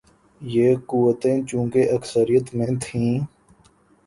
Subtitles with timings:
[0.41, 3.13] یہ قوتیں چونکہ اکثریت میں تھیں۔